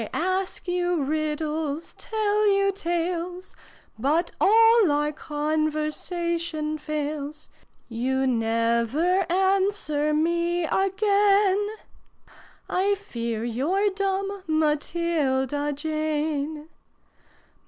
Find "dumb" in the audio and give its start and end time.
13.91-14.41